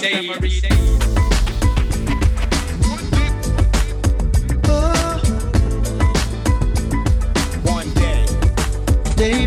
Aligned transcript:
One 0.00 0.08
day. 7.92 8.26
day 9.16 9.46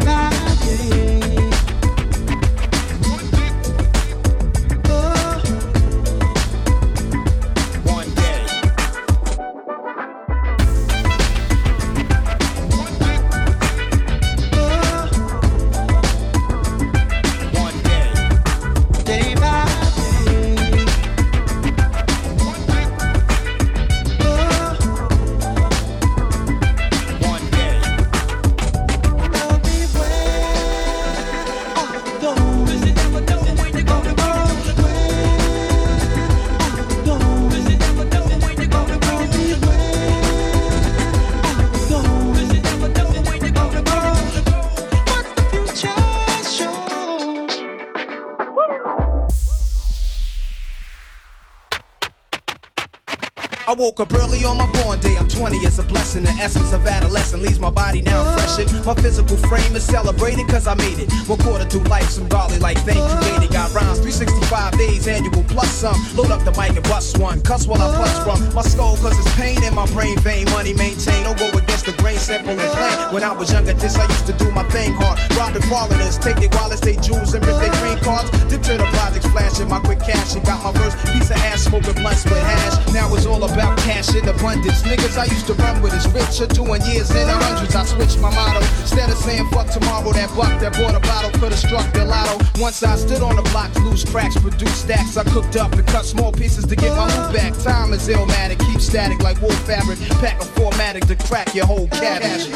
woke 53.84 54.00
up 54.00 54.14
early 54.14 54.46
on 54.46 54.56
my 54.58 54.70
born 54.80 54.98
day. 55.02 55.14
I'm 55.20 55.28
20, 55.28 55.58
it's 55.58 55.78
a 55.78 55.84
blessing. 55.84 56.24
The 56.24 56.32
essence 56.40 56.72
of 56.72 56.88
adolescence 56.88 57.44
leaves 57.44 57.60
my 57.60 57.70
body 57.70 58.02
now 58.02 58.24
freshened. 58.32 58.72
My 58.86 58.96
physical 58.96 59.36
frame 59.36 59.76
is 59.76 59.84
celebrated 59.84 60.48
cause 60.48 60.68
I 60.68 60.76
made 60.76 61.00
it. 61.00 61.12
One 61.28 61.38
quarter 61.40 61.66
to 61.68 61.80
life, 61.92 62.08
some 62.08 62.30
golly 62.30 62.60
like 62.60 62.78
thank 62.88 62.96
you, 62.96 63.20
lady. 63.28 63.52
Got 63.52 63.76
rhymes 63.76 64.00
365 64.00 64.78
days, 64.78 65.06
annual 65.10 65.44
plus 65.52 65.70
some. 65.70 66.00
Load 66.16 66.32
up 66.32 66.46
the 66.46 66.52
mic 66.52 66.80
and 66.80 66.84
bust 66.84 67.18
one. 67.18 67.42
Cuss 67.42 67.68
while 67.68 67.82
I 67.82 67.92
plus 67.94 68.16
from 68.24 68.56
my 68.56 68.62
skull 68.62 68.96
cause 69.04 69.20
it's 69.20 69.36
pain 69.36 69.62
in 69.62 69.76
my 69.76 69.86
brain 69.88 70.18
vein. 70.20 70.46
Money 70.56 70.74
maintain, 70.74 71.28
don't 71.28 71.38
go 71.38 71.52
against 71.52 71.86
the 71.86 71.92
grain, 72.00 72.18
simple 72.18 72.56
and 72.56 72.72
plain. 72.72 73.14
When 73.14 73.22
I 73.22 73.34
was 73.34 73.52
younger, 73.52 73.74
this 73.74 73.98
I 73.98 74.08
used 74.08 74.28
to 74.28 74.34
do 74.40 74.50
my 74.52 74.64
thing 74.72 74.94
hard. 74.96 75.20
Robbing 75.36 75.68
foreigners, 75.68 76.18
take 76.18 76.40
their 76.40 76.48
wallets, 76.56 76.80
they 76.80 76.96
jewels, 77.04 77.34
and 77.34 77.46
rip 77.46 77.60
their 77.60 77.76
green 77.84 78.00
cards. 78.00 78.32
Dip 78.48 78.64
to 78.64 78.80
the 78.80 78.88
projects, 78.96 79.28
flashing 79.28 79.68
my 79.68 79.83
cash. 80.04 80.36
And 80.36 80.46
got 80.46 80.64
my 80.64 80.72
first 80.80 80.98
piece 81.08 81.30
of 81.32 81.38
ass 81.38 81.64
smoking 81.64 81.96
blunts 81.96 82.24
with 82.26 82.38
hash. 82.38 82.94
Now 82.94 83.14
it's 83.16 83.26
all 83.26 83.44
about 83.44 83.78
cash 83.80 84.14
in 84.16 84.28
abundance. 84.28 84.84
Niggas 84.84 85.18
I 85.18 85.26
used 85.26 85.48
to 85.48 85.54
run 85.56 85.82
with 85.82 85.94
is 85.94 86.08
richer, 86.12 86.48
doing 86.48 86.82
years 86.84 87.10
in 87.12 87.28
the 87.28 87.34
hundreds. 87.34 87.76
I 87.76 87.86
switched 87.86 88.20
my 88.20 88.30
motto. 88.34 88.60
Instead 88.82 89.10
of 89.10 89.18
saying 89.18 89.48
fuck 89.50 89.68
tomorrow, 89.70 90.12
that 90.14 90.30
buck 90.36 90.60
that 90.62 90.74
bought 90.74 90.96
a 90.96 91.00
bottle 91.00 91.32
could've 91.40 91.58
struck 91.58 91.92
the 91.94 92.06
lotto. 92.06 92.44
Once 92.60 92.84
I 92.84 92.96
stood 92.96 93.22
on 93.22 93.36
the 93.36 93.44
block, 93.54 93.74
loose 93.76 94.04
cracks, 94.04 94.38
produced 94.38 94.82
stacks. 94.84 95.18
I 95.18 95.24
cooked 95.24 95.56
up 95.56 95.74
and 95.74 95.86
cut 95.88 96.06
small 96.06 96.32
pieces 96.32 96.66
to 96.66 96.76
get 96.76 96.96
my 96.96 97.08
move 97.08 97.34
back. 97.34 97.54
Time 97.64 97.94
is 97.94 98.08
illmatic, 98.08 98.60
keep 98.60 98.82
static 98.82 99.22
like 99.24 99.42
wool 99.42 99.52
fabric. 99.68 100.00
Pack 100.22 100.42
a 100.42 100.46
formatic 100.46 101.08
to 101.08 101.16
crack 101.16 101.56
your 101.56 101.66
whole 101.66 101.88
cabbage. 101.88 102.50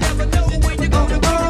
Never 0.00 0.26
know 0.26 0.46
when 0.66 0.90
go. 0.90 1.06
Those 1.06 1.49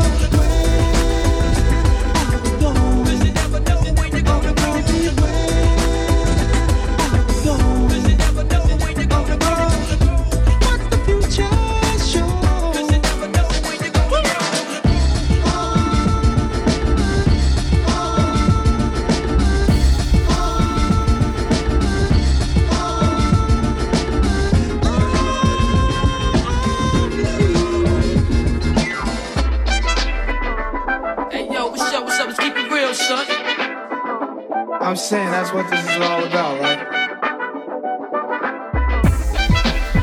saying 35.10 35.30
that's 35.32 35.52
what 35.52 35.68
this 35.68 35.82
is 35.82 35.96
all 36.02 36.22
about, 36.22 36.60
right? 36.60 36.78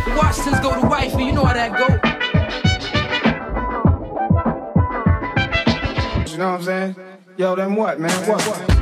The 0.04 0.14
Washingtons 0.18 0.60
go 0.60 0.82
to 0.82 0.86
wifey, 0.86 1.24
you 1.24 1.32
know 1.32 1.46
how 1.46 1.54
that 1.54 1.72
go. 1.72 1.88
You 6.30 6.38
know 6.38 6.52
what 6.52 6.60
I'm 6.60 6.64
saying? 6.64 6.96
Yo, 7.38 7.56
then 7.56 7.76
what, 7.76 8.02
man? 8.02 8.12
What? 8.28 8.42
One 8.42 8.77